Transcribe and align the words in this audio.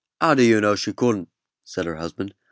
"How 0.19 0.33
do 0.33 0.41
you 0.41 0.59
know 0.59 0.73
she 0.75 0.93
couldn't?" 0.93 1.29
said 1.63 1.85
her 1.85 1.97
husband. 1.97 2.33